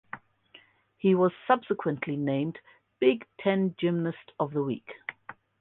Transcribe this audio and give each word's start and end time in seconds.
He 0.97 1.13
was 1.13 1.31
subsequently 1.45 2.15
named 2.15 2.57
Big 2.99 3.23
Ten 3.39 3.75
Gymnast 3.77 4.31
of 4.39 4.51
the 4.51 4.63
Week. 4.63 4.91